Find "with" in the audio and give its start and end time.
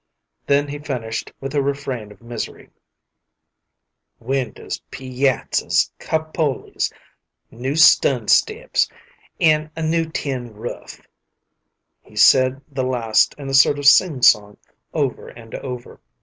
1.39-1.53